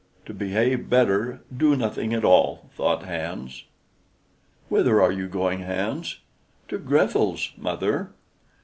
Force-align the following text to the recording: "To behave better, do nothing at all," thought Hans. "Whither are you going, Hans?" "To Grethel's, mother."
"To 0.25 0.33
behave 0.33 0.89
better, 0.89 1.41
do 1.55 1.75
nothing 1.75 2.11
at 2.11 2.25
all," 2.25 2.71
thought 2.73 3.03
Hans. 3.03 3.65
"Whither 4.67 4.99
are 4.99 5.11
you 5.11 5.27
going, 5.27 5.59
Hans?" 5.59 6.21
"To 6.69 6.79
Grethel's, 6.79 7.51
mother." 7.55 8.09